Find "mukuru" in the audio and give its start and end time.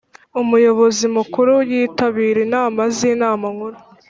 1.17-1.53